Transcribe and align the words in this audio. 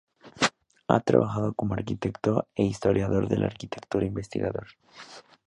Ha 0.87 0.99
trabajado 1.01 1.53
como 1.53 1.75
arquitecto 1.75 2.47
e 2.55 2.63
historiador 2.65 3.27
de 3.27 3.37
la 3.37 3.45
arquitectura 3.45 4.07
investigador. 4.07 4.65